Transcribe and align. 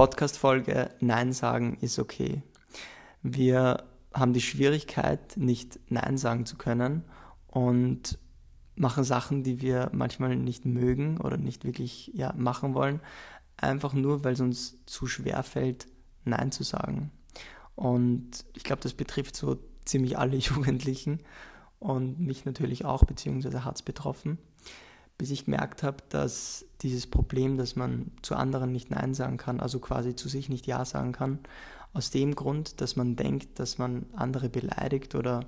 Podcast-Folge 0.00 0.92
Nein 1.00 1.34
sagen 1.34 1.76
ist 1.82 1.98
okay. 1.98 2.42
Wir 3.20 3.84
haben 4.14 4.32
die 4.32 4.40
Schwierigkeit, 4.40 5.36
nicht 5.36 5.78
Nein 5.90 6.16
sagen 6.16 6.46
zu 6.46 6.56
können 6.56 7.04
und 7.48 8.18
machen 8.76 9.04
Sachen, 9.04 9.42
die 9.42 9.60
wir 9.60 9.90
manchmal 9.92 10.36
nicht 10.36 10.64
mögen 10.64 11.20
oder 11.20 11.36
nicht 11.36 11.66
wirklich 11.66 12.12
ja, 12.14 12.32
machen 12.32 12.72
wollen, 12.72 13.00
einfach 13.58 13.92
nur, 13.92 14.24
weil 14.24 14.32
es 14.32 14.40
uns 14.40 14.78
zu 14.86 15.06
schwer 15.06 15.42
fällt, 15.42 15.86
Nein 16.24 16.50
zu 16.50 16.62
sagen. 16.62 17.10
Und 17.74 18.46
ich 18.56 18.64
glaube, 18.64 18.80
das 18.80 18.94
betrifft 18.94 19.36
so 19.36 19.58
ziemlich 19.84 20.16
alle 20.16 20.36
Jugendlichen 20.38 21.20
und 21.78 22.18
mich 22.18 22.46
natürlich 22.46 22.86
auch, 22.86 23.04
beziehungsweise 23.04 23.66
hat 23.66 23.76
es 23.76 23.82
betroffen, 23.82 24.38
bis 25.20 25.30
ich 25.30 25.44
gemerkt 25.44 25.82
habe, 25.82 25.98
dass 26.08 26.64
dieses 26.80 27.06
Problem, 27.06 27.58
dass 27.58 27.76
man 27.76 28.10
zu 28.22 28.36
anderen 28.36 28.72
nicht 28.72 28.90
Nein 28.90 29.12
sagen 29.12 29.36
kann, 29.36 29.60
also 29.60 29.78
quasi 29.78 30.16
zu 30.16 30.30
sich 30.30 30.48
nicht 30.48 30.66
Ja 30.66 30.86
sagen 30.86 31.12
kann, 31.12 31.40
aus 31.92 32.10
dem 32.10 32.34
Grund, 32.34 32.80
dass 32.80 32.96
man 32.96 33.16
denkt, 33.16 33.58
dass 33.58 33.76
man 33.76 34.06
andere 34.14 34.48
beleidigt 34.48 35.14
oder 35.14 35.44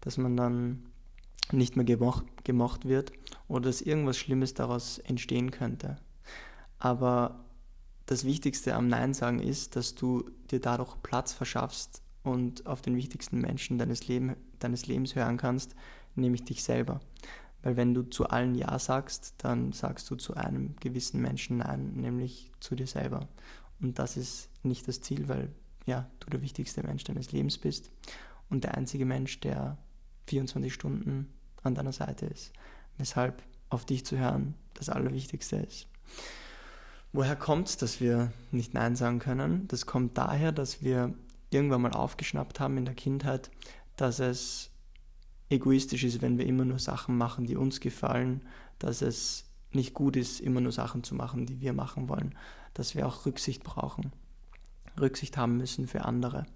dass 0.00 0.16
man 0.16 0.36
dann 0.36 0.82
nicht 1.52 1.76
mehr 1.76 1.84
gemocht, 1.84 2.24
gemocht 2.42 2.88
wird 2.88 3.12
oder 3.46 3.66
dass 3.66 3.80
irgendwas 3.80 4.18
Schlimmes 4.18 4.54
daraus 4.54 4.98
entstehen 4.98 5.52
könnte. 5.52 5.98
Aber 6.80 7.44
das 8.06 8.24
Wichtigste 8.24 8.74
am 8.74 8.88
Nein 8.88 9.14
sagen 9.14 9.38
ist, 9.38 9.76
dass 9.76 9.94
du 9.94 10.28
dir 10.50 10.58
dadurch 10.58 11.00
Platz 11.04 11.32
verschaffst 11.32 12.02
und 12.24 12.66
auf 12.66 12.82
den 12.82 12.96
wichtigsten 12.96 13.40
Menschen 13.40 13.78
deines, 13.78 14.08
Leben, 14.08 14.34
deines 14.58 14.88
Lebens 14.88 15.14
hören 15.14 15.36
kannst, 15.36 15.76
nämlich 16.16 16.42
dich 16.42 16.64
selber. 16.64 17.00
Weil 17.62 17.76
wenn 17.76 17.94
du 17.94 18.02
zu 18.02 18.28
allen 18.28 18.54
Ja 18.54 18.78
sagst, 18.78 19.34
dann 19.38 19.72
sagst 19.72 20.10
du 20.10 20.16
zu 20.16 20.34
einem 20.34 20.76
gewissen 20.80 21.20
Menschen 21.20 21.58
Nein, 21.58 21.92
nämlich 21.94 22.50
zu 22.60 22.74
dir 22.74 22.86
selber. 22.86 23.28
Und 23.80 23.98
das 23.98 24.16
ist 24.16 24.48
nicht 24.62 24.86
das 24.88 25.00
Ziel, 25.00 25.28
weil 25.28 25.52
ja, 25.86 26.08
du 26.20 26.30
der 26.30 26.42
wichtigste 26.42 26.82
Mensch 26.82 27.04
deines 27.04 27.32
Lebens 27.32 27.58
bist 27.58 27.90
und 28.48 28.64
der 28.64 28.76
einzige 28.76 29.04
Mensch, 29.04 29.40
der 29.40 29.78
24 30.26 30.72
Stunden 30.72 31.32
an 31.62 31.74
deiner 31.74 31.92
Seite 31.92 32.26
ist. 32.26 32.52
Weshalb 32.98 33.42
auf 33.70 33.84
dich 33.84 34.04
zu 34.04 34.18
hören 34.18 34.54
das 34.74 34.88
Allerwichtigste 34.88 35.56
ist. 35.56 35.86
Woher 37.12 37.36
kommt 37.36 37.68
es, 37.68 37.76
dass 37.76 38.00
wir 38.00 38.32
nicht 38.50 38.74
Nein 38.74 38.96
sagen 38.96 39.18
können? 39.18 39.68
Das 39.68 39.86
kommt 39.86 40.16
daher, 40.16 40.52
dass 40.52 40.82
wir 40.82 41.14
irgendwann 41.50 41.82
mal 41.82 41.92
aufgeschnappt 41.92 42.60
haben 42.60 42.78
in 42.78 42.84
der 42.84 42.94
Kindheit, 42.94 43.50
dass 43.96 44.18
es 44.18 44.70
egoistisch 45.50 46.04
ist, 46.04 46.22
wenn 46.22 46.38
wir 46.38 46.46
immer 46.46 46.64
nur 46.64 46.78
Sachen 46.78 47.16
machen, 47.16 47.46
die 47.46 47.56
uns 47.56 47.80
gefallen, 47.80 48.42
dass 48.78 49.02
es 49.02 49.44
nicht 49.72 49.94
gut 49.94 50.16
ist, 50.16 50.40
immer 50.40 50.60
nur 50.60 50.72
Sachen 50.72 51.02
zu 51.02 51.14
machen, 51.14 51.46
die 51.46 51.60
wir 51.60 51.72
machen 51.72 52.08
wollen, 52.08 52.34
dass 52.74 52.94
wir 52.94 53.06
auch 53.06 53.26
Rücksicht 53.26 53.62
brauchen. 53.62 54.12
Rücksicht 55.00 55.36
haben 55.36 55.56
müssen 55.56 55.86
für 55.86 56.04
andere. 56.04 56.46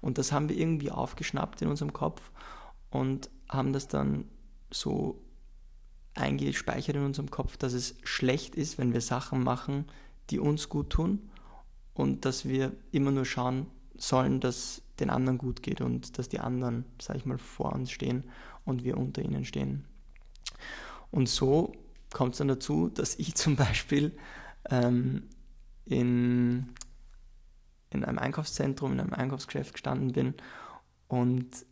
Und 0.00 0.18
das 0.18 0.32
haben 0.32 0.48
wir 0.48 0.56
irgendwie 0.56 0.90
aufgeschnappt 0.90 1.62
in 1.62 1.68
unserem 1.68 1.92
Kopf 1.92 2.32
und 2.90 3.30
haben 3.48 3.72
das 3.72 3.86
dann 3.88 4.24
so 4.70 5.22
eingespeichert 6.14 6.96
in 6.96 7.04
unserem 7.04 7.30
Kopf, 7.30 7.56
dass 7.56 7.72
es 7.72 7.96
schlecht 8.02 8.54
ist, 8.54 8.78
wenn 8.78 8.92
wir 8.92 9.00
Sachen 9.00 9.42
machen, 9.42 9.86
die 10.30 10.38
uns 10.38 10.68
gut 10.68 10.90
tun 10.90 11.30
und 11.92 12.24
dass 12.24 12.44
wir 12.46 12.72
immer 12.90 13.10
nur 13.10 13.24
schauen 13.24 13.66
sollen, 13.96 14.40
dass 14.40 14.82
den 15.00 15.10
anderen 15.10 15.38
gut 15.38 15.62
geht 15.62 15.80
und 15.80 16.18
dass 16.18 16.28
die 16.28 16.40
anderen, 16.40 16.84
sag 17.00 17.16
ich 17.16 17.26
mal, 17.26 17.38
vor 17.38 17.72
uns 17.72 17.90
stehen 17.90 18.24
und 18.64 18.84
wir 18.84 18.96
unter 18.96 19.22
ihnen 19.22 19.44
stehen. 19.44 19.84
Und 21.10 21.28
so 21.28 21.72
kommt 22.12 22.32
es 22.32 22.38
dann 22.38 22.48
dazu, 22.48 22.88
dass 22.88 23.16
ich 23.16 23.34
zum 23.34 23.56
Beispiel 23.56 24.16
ähm, 24.70 25.24
in 25.84 26.74
in 27.94 28.04
einem 28.04 28.18
Einkaufszentrum, 28.18 28.92
in 28.92 29.00
einem 29.00 29.14
Einkaufsgeschäft 29.14 29.72
gestanden 29.72 30.12
bin 30.12 30.34
und 31.08 31.64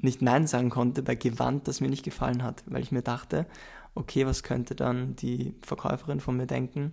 nicht 0.00 0.22
Nein 0.22 0.46
sagen 0.46 0.70
konnte 0.70 1.02
bei 1.02 1.14
Gewand, 1.14 1.68
das 1.68 1.80
mir 1.80 1.88
nicht 1.88 2.04
gefallen 2.04 2.42
hat, 2.42 2.64
weil 2.66 2.82
ich 2.82 2.92
mir 2.92 3.02
dachte, 3.02 3.46
okay, 3.94 4.26
was 4.26 4.42
könnte 4.42 4.74
dann 4.74 5.16
die 5.16 5.54
Verkäuferin 5.62 6.20
von 6.20 6.36
mir 6.36 6.46
denken? 6.46 6.92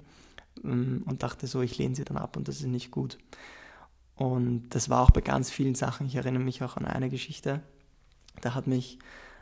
Mm, 0.61 1.03
und 1.05 1.23
dachte 1.23 1.47
so, 1.47 1.61
ich 1.61 1.77
lehne 1.77 1.95
sie 1.95 2.03
dann 2.03 2.17
ab 2.17 2.35
und 2.35 2.47
das 2.47 2.57
ist 2.57 2.67
nicht 2.67 2.91
gut. 2.91 3.17
Und 4.15 4.69
das 4.69 4.89
war 4.89 5.01
auch 5.01 5.11
bei 5.11 5.21
ganz 5.21 5.49
vielen 5.49 5.75
Sachen. 5.75 6.07
Ich 6.07 6.15
erinnere 6.15 6.43
mich 6.43 6.63
auch 6.63 6.77
an 6.77 6.85
eine 6.85 7.09
Geschichte. 7.09 7.61
Da 8.41 8.55
hat 8.55 8.67
mich 8.67 8.99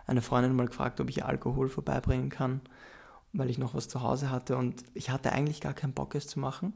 eine 0.07 0.21
Freundin 0.21 0.55
mal 0.55 0.67
gefragt, 0.67 0.99
ob 0.99 1.09
ich 1.09 1.25
Alkohol 1.25 1.69
vorbeibringen 1.69 2.29
kann, 2.29 2.61
weil 3.31 3.49
ich 3.49 3.57
noch 3.57 3.73
was 3.73 3.87
zu 3.87 4.01
Hause 4.01 4.31
hatte. 4.31 4.57
Und 4.57 4.83
ich 4.93 5.09
hatte 5.09 5.31
eigentlich 5.31 5.61
gar 5.61 5.73
keinen 5.73 5.93
Bock, 5.93 6.15
es 6.15 6.27
zu 6.27 6.39
machen. 6.39 6.73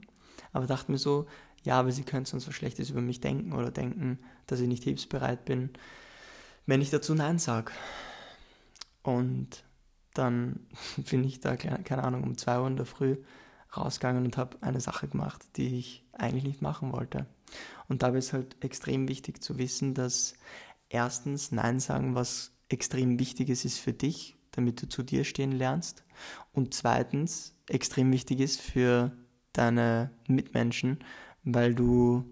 Aber 0.53 0.67
dachte 0.67 0.91
mir 0.91 0.97
so, 0.99 1.27
ja, 1.63 1.79
aber 1.79 1.91
sie 1.91 2.03
können 2.03 2.25
sonst 2.25 2.47
was 2.47 2.55
Schlechtes 2.55 2.91
über 2.91 3.01
mich 3.01 3.19
denken 3.19 3.53
oder 3.53 3.71
denken, 3.71 4.19
dass 4.45 4.59
ich 4.59 4.67
nicht 4.67 4.83
hilfsbereit 4.83 5.45
bin, 5.45 5.71
wenn 6.65 6.81
ich 6.81 6.91
dazu 6.91 7.15
Nein 7.15 7.39
sage. 7.39 7.71
Und 9.01 9.63
dann 10.13 10.67
bin 11.09 11.23
ich 11.23 11.39
da, 11.39 11.55
keine 11.55 12.03
Ahnung, 12.03 12.23
um 12.23 12.37
zwei 12.37 12.59
Uhr 12.59 12.67
in 12.67 12.77
der 12.77 12.85
Früh 12.85 13.17
rausgegangen 13.75 14.25
und 14.25 14.37
habe 14.37 14.57
eine 14.61 14.79
Sache 14.79 15.07
gemacht, 15.07 15.45
die 15.57 15.77
ich 15.77 16.05
eigentlich 16.13 16.43
nicht 16.43 16.61
machen 16.61 16.91
wollte. 16.91 17.25
Und 17.87 18.03
dabei 18.03 18.17
ist 18.17 18.33
halt 18.33 18.63
extrem 18.63 19.07
wichtig 19.07 19.41
zu 19.41 19.57
wissen, 19.57 19.93
dass 19.93 20.35
erstens 20.89 21.51
Nein 21.51 21.79
sagen 21.79 22.15
was 22.15 22.53
extrem 22.69 23.19
Wichtiges 23.19 23.65
ist 23.65 23.79
für 23.79 23.93
dich, 23.93 24.37
damit 24.51 24.81
du 24.81 24.89
zu 24.89 25.03
dir 25.03 25.23
stehen 25.23 25.51
lernst. 25.51 26.03
Und 26.51 26.73
zweitens 26.73 27.55
extrem 27.67 28.11
wichtig 28.11 28.39
ist 28.39 28.59
für 28.59 29.11
deine 29.53 30.11
Mitmenschen, 30.27 30.99
weil 31.43 31.73
du 31.73 32.25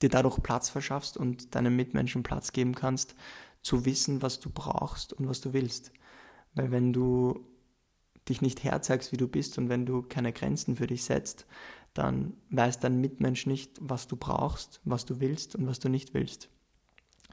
dir 0.00 0.08
dadurch 0.08 0.42
Platz 0.42 0.68
verschaffst 0.70 1.16
und 1.16 1.54
deinen 1.54 1.74
Mitmenschen 1.76 2.22
Platz 2.22 2.52
geben 2.52 2.74
kannst, 2.74 3.14
zu 3.62 3.84
wissen, 3.84 4.22
was 4.22 4.40
du 4.40 4.50
brauchst 4.50 5.12
und 5.12 5.28
was 5.28 5.40
du 5.40 5.52
willst. 5.52 5.92
Weil 6.54 6.70
wenn 6.70 6.92
du 6.92 7.46
dich 8.28 8.42
nicht 8.42 8.64
herzeigst, 8.64 9.12
wie 9.12 9.16
du 9.16 9.28
bist 9.28 9.58
und 9.58 9.68
wenn 9.68 9.86
du 9.86 10.02
keine 10.02 10.32
Grenzen 10.32 10.76
für 10.76 10.86
dich 10.86 11.04
setzt, 11.04 11.46
dann 11.94 12.34
weiß 12.50 12.78
dein 12.80 13.00
Mitmensch 13.00 13.46
nicht, 13.46 13.76
was 13.80 14.06
du 14.06 14.16
brauchst, 14.16 14.80
was 14.84 15.04
du 15.04 15.20
willst 15.20 15.56
und 15.56 15.66
was 15.66 15.78
du 15.78 15.88
nicht 15.88 16.14
willst. 16.14 16.48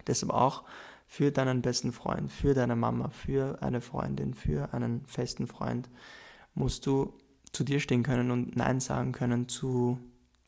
Deshalb 0.08 0.34
auch 0.34 0.64
für 1.08 1.32
deinen 1.32 1.62
besten 1.62 1.92
Freund, 1.92 2.32
für 2.32 2.54
deine 2.54 2.76
Mama, 2.76 3.10
für 3.10 3.62
eine 3.62 3.82
Freundin, 3.82 4.34
für 4.34 4.74
einen 4.74 5.06
festen 5.06 5.48
Freund 5.48 5.90
musst 6.54 6.86
du 6.86 7.14
zu 7.52 7.64
dir 7.64 7.80
stehen 7.80 8.04
können 8.04 8.32
und 8.32 8.56
Nein 8.56 8.80
sagen 8.80 9.12
können 9.12 9.48
zu 9.48 10.00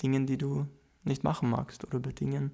Dingen, 0.02 0.28
die 0.28 0.38
du 0.38 0.68
nicht 1.03 1.23
machen 1.23 1.50
magst 1.50 1.85
oder 1.85 2.00
bei 2.00 2.12
Dingen 2.12 2.52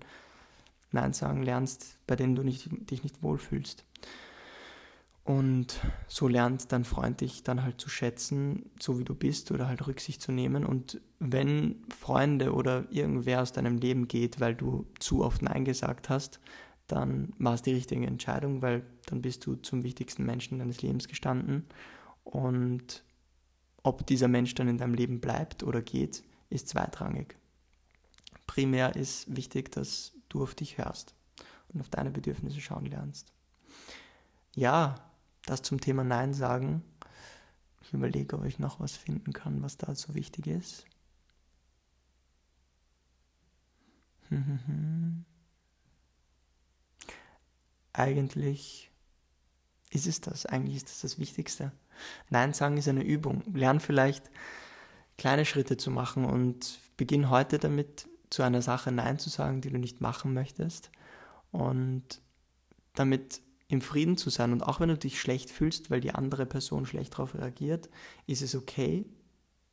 Nein 0.92 1.14
sagen 1.14 1.44
lernst, 1.44 1.98
bei 2.08 2.16
denen 2.16 2.36
du 2.36 2.44
nicht, 2.44 2.70
dich 2.90 3.04
nicht 3.04 3.22
wohlfühlst. 3.22 3.86
Und 5.28 5.82
so 6.08 6.30
lernt 6.30 6.72
dein 6.72 6.86
Freund 6.86 7.20
dich 7.20 7.44
dann 7.44 7.62
halt 7.62 7.82
zu 7.82 7.90
schätzen, 7.90 8.72
so 8.80 8.98
wie 8.98 9.04
du 9.04 9.14
bist 9.14 9.52
oder 9.52 9.68
halt 9.68 9.86
Rücksicht 9.86 10.22
zu 10.22 10.32
nehmen. 10.32 10.66
Und 10.66 11.02
wenn 11.20 11.84
Freunde 11.90 12.54
oder 12.54 12.86
irgendwer 12.92 13.42
aus 13.42 13.52
deinem 13.52 13.78
Leben 13.78 14.08
geht, 14.08 14.40
weil 14.40 14.56
du 14.56 14.88
zu 15.00 15.26
oft 15.26 15.42
Nein 15.42 15.66
gesagt 15.66 16.08
hast, 16.08 16.40
dann 16.88 17.34
war 17.40 17.56
es 17.56 17.62
die 17.62 17.74
richtige 17.74 18.08
Entscheidung, 18.08 18.62
weil 18.62 18.86
dann 19.08 19.22
bist 19.22 19.46
du 19.46 19.56
zum 19.56 19.84
wichtigsten 19.84 20.24
Menschen 20.24 20.60
deines 20.60 20.82
Lebens 20.82 21.10
gestanden. 21.10 21.66
Und 22.24 23.04
ob 23.84 24.08
dieser 24.08 24.30
Mensch 24.30 24.56
dann 24.56 24.70
in 24.70 24.78
deinem 24.78 24.94
Leben 24.94 25.20
bleibt 25.20 25.62
oder 25.62 25.82
geht, 25.82 26.24
ist 26.50 26.70
zweitrangig. 26.70 27.36
Primär 28.46 28.96
ist 28.96 29.36
wichtig, 29.36 29.74
dass 29.74 30.14
du 30.30 30.44
auf 30.44 30.56
dich 30.56 30.78
hörst 30.78 31.16
und 31.74 31.82
auf 31.82 31.90
deine 31.90 32.12
Bedürfnisse 32.12 32.62
schauen 32.62 32.86
lernst. 32.86 33.34
Ja, 34.56 34.96
das 35.50 35.62
zum 35.62 35.82
Thema 35.82 36.04
Nein 36.04 36.34
sagen. 36.34 36.84
Ich 37.82 37.94
überlege, 37.94 38.38
ob 38.38 38.46
ich 38.46 38.60
noch 38.60 38.80
was 38.80 38.96
finden 38.98 39.34
kann, 39.34 39.62
was 39.64 39.78
dazu 39.78 40.14
wichtig 40.14 40.48
ist. 40.48 40.86
Eigentlich 47.94 48.92
ist 49.90 50.06
es 50.08 50.22
das. 50.22 50.46
Eigentlich 50.46 50.76
ist 50.76 50.90
das 50.90 51.02
das 51.02 51.18
Wichtigste. 51.18 51.72
Nein 52.30 52.54
sagen 52.54 52.78
ist 52.78 52.88
eine 52.88 53.04
Übung. 53.04 53.44
Lern 53.54 53.80
vielleicht 53.80 54.30
kleine 55.18 55.46
Schritte 55.46 55.78
zu 55.78 55.90
machen 55.90 56.26
und 56.26 56.80
beginn 56.98 57.30
heute 57.30 57.58
damit, 57.58 58.08
zu 58.30 58.44
einer 58.44 58.62
Sache 58.62 58.92
Nein 58.92 59.20
zu 59.20 59.30
sagen, 59.30 59.62
die 59.62 59.70
du 59.70 59.78
nicht 59.78 60.02
machen 60.02 60.34
möchtest 60.34 60.92
und 61.52 62.22
damit 62.94 63.42
im 63.68 63.82
Frieden 63.82 64.18
zu 64.18 64.30
sein. 64.30 64.52
Und 64.54 64.64
auch 64.64 64.80
wenn 64.80 64.90
du 64.90 64.98
dich 64.98 65.20
schlecht 65.20 65.50
fühlst, 65.50 65.92
weil 65.92 66.02
die 66.02 66.14
andere 66.14 66.46
Person 66.46 66.86
schlecht 66.86 67.14
darauf 67.14 67.36
reagiert, 67.36 67.90
ist 68.26 68.42
es 68.42 68.56
okay. 68.56 69.06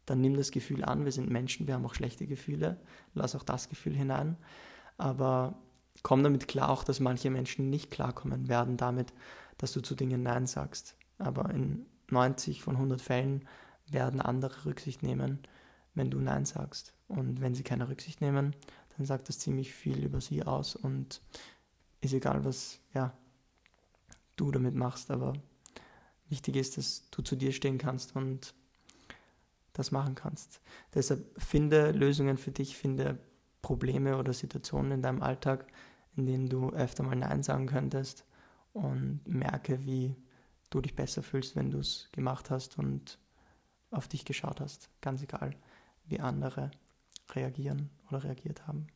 Dann 0.06 0.20
nimm 0.20 0.36
das 0.36 0.50
Gefühl 0.50 0.84
an. 0.84 1.04
Wir 1.04 1.12
sind 1.12 1.30
Menschen, 1.30 1.66
wir 1.66 1.74
haben 1.74 1.86
auch 1.86 1.94
schlechte 1.94 2.26
Gefühle. 2.26 2.80
Lass 3.14 3.34
auch 3.34 3.44
das 3.44 3.68
Gefühl 3.68 3.94
hinein. 3.94 4.36
Aber 4.96 5.58
komm 6.02 6.22
damit 6.22 6.48
klar, 6.48 6.70
auch 6.70 6.84
dass 6.84 7.00
manche 7.00 7.30
Menschen 7.30 7.70
nicht 7.70 7.90
klarkommen 7.90 8.48
werden 8.48 8.76
damit, 8.76 9.12
dass 9.58 9.72
du 9.72 9.80
zu 9.80 9.94
Dingen 9.94 10.22
Nein 10.22 10.46
sagst. 10.46 10.96
Aber 11.18 11.50
in 11.50 11.86
90 12.10 12.62
von 12.62 12.74
100 12.76 13.00
Fällen 13.00 13.46
werden 13.86 14.20
andere 14.20 14.66
Rücksicht 14.66 15.02
nehmen, 15.02 15.38
wenn 15.94 16.10
du 16.10 16.18
Nein 16.18 16.44
sagst. 16.44 16.94
Und 17.08 17.40
wenn 17.40 17.54
sie 17.54 17.62
keine 17.62 17.88
Rücksicht 17.88 18.20
nehmen, 18.20 18.56
dann 18.96 19.06
sagt 19.06 19.28
das 19.28 19.38
ziemlich 19.38 19.72
viel 19.72 20.04
über 20.04 20.20
sie 20.20 20.42
aus 20.42 20.76
und 20.76 21.20
ist 22.00 22.12
egal, 22.12 22.44
was 22.44 22.80
ja, 22.92 23.16
du 24.36 24.50
damit 24.50 24.74
machst, 24.74 25.10
aber 25.10 25.34
wichtig 26.28 26.56
ist, 26.56 26.76
dass 26.76 27.10
du 27.10 27.22
zu 27.22 27.36
dir 27.36 27.52
stehen 27.52 27.78
kannst 27.78 28.16
und 28.16 28.54
das 29.72 29.90
machen 29.90 30.14
kannst. 30.14 30.60
Deshalb 30.94 31.40
finde 31.40 31.90
Lösungen 31.90 32.36
für 32.36 32.52
dich, 32.52 32.76
finde 32.76 33.18
Probleme 33.60 34.16
oder 34.18 34.32
Situationen 34.32 34.92
in 34.92 35.02
deinem 35.02 35.22
Alltag, 35.22 35.66
in 36.16 36.26
denen 36.26 36.48
du 36.48 36.70
öfter 36.70 37.02
mal 37.02 37.16
Nein 37.16 37.42
sagen 37.42 37.66
könntest 37.66 38.24
und 38.72 39.20
merke, 39.26 39.84
wie 39.84 40.14
du 40.70 40.80
dich 40.80 40.94
besser 40.94 41.22
fühlst, 41.22 41.56
wenn 41.56 41.70
du 41.70 41.78
es 41.78 42.08
gemacht 42.12 42.50
hast 42.50 42.78
und 42.78 43.18
auf 43.90 44.08
dich 44.08 44.24
geschaut 44.24 44.60
hast. 44.60 44.90
Ganz 45.00 45.22
egal, 45.22 45.56
wie 46.06 46.20
andere 46.20 46.70
reagieren 47.32 47.90
oder 48.08 48.24
reagiert 48.24 48.66
haben. 48.66 48.86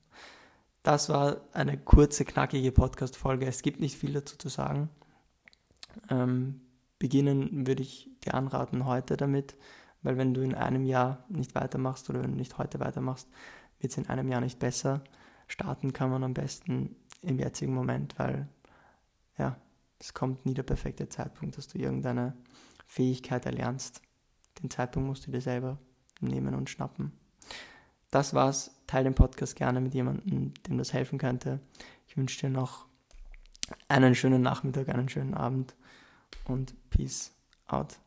Das 0.82 1.08
war 1.08 1.41
eine 1.52 1.76
kurze, 1.76 2.25
knackige 2.25 2.73
Podcast-Folge. 2.73 3.46
Es 3.46 3.62
gibt 3.62 3.81
nicht 3.81 3.96
viel 3.96 4.12
dazu 4.12 4.37
zu 4.37 4.49
sagen. 4.49 4.88
Ähm, 6.11 6.61
beginnen 6.99 7.67
würde 7.67 7.83
ich 7.83 8.11
dir 8.25 8.35
anraten 8.35 8.85
heute 8.85 9.17
damit, 9.17 9.56
weil 10.03 10.17
wenn 10.17 10.35
du 10.35 10.43
in 10.43 10.55
einem 10.55 10.85
Jahr 10.85 11.25
nicht 11.29 11.55
weitermachst 11.55 12.09
oder 12.11 12.23
wenn 12.23 12.33
du 12.33 12.37
nicht 12.37 12.59
heute 12.59 12.81
weitermachst, 12.81 13.29
wird 13.81 13.93
es 13.93 13.99
in 13.99 14.09
einem 14.09 14.29
Jahr 14.29 14.41
nicht 14.41 14.59
besser. 14.59 15.03
Starten 15.47 15.93
kann 15.93 16.11
man 16.11 16.25
am 16.25 16.35
besten 16.35 16.97
im 17.23 17.39
jetzigen 17.39 17.75
Moment, 17.75 18.19
weil 18.19 18.49
ja, 19.39 19.56
es 19.99 20.15
kommt 20.15 20.47
nie 20.47 20.55
der 20.55 20.62
perfekte 20.62 21.09
Zeitpunkt, 21.09 21.56
dass 21.56 21.69
du 21.69 21.79
irgendeine 21.79 22.37
Fähigkeit 22.87 23.47
erlernst. 23.47 24.03
Den 24.62 24.71
Zeitpunkt 24.71 25.09
musst 25.09 25.27
du 25.27 25.31
dir 25.31 25.41
selber 25.41 25.79
nehmen 26.21 26.55
und 26.55 26.71
schnappen. 26.71 27.12
Das 28.11 28.35
war's. 28.35 28.75
Teil 28.87 29.05
den 29.05 29.15
Podcast 29.15 29.55
gerne 29.55 29.81
mit 29.81 29.94
jemandem, 29.94 30.55
dem 30.67 30.79
das 30.79 30.93
helfen 30.93 31.19
könnte. 31.19 31.61
Ich 32.06 32.17
wünsche 32.17 32.41
dir 32.41 32.51
noch 32.51 32.87
einen 33.89 34.15
schönen 34.15 34.41
Nachmittag, 34.41 34.89
einen 34.89 35.09
schönen 35.09 35.35
Abend 35.35 35.75
und 36.45 36.75
Peace 36.91 37.33
out. 37.67 37.99